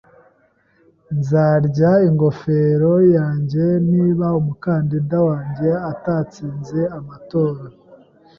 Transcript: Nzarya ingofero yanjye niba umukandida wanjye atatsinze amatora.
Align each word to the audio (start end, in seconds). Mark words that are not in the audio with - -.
Nzarya 1.17 1.91
ingofero 2.07 2.93
yanjye 3.15 3.63
niba 3.91 4.27
umukandida 4.39 5.17
wanjye 5.29 5.69
atatsinze 5.91 6.79
amatora. 6.97 7.63